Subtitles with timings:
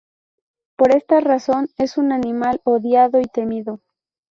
[0.77, 3.81] Por esta razón es un animal odiado y temido.